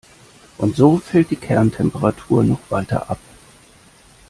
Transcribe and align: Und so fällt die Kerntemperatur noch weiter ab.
Und 0.57 0.75
so 0.77 0.97
fällt 0.97 1.29
die 1.29 1.35
Kerntemperatur 1.35 2.43
noch 2.43 2.71
weiter 2.71 3.11
ab. 3.11 3.19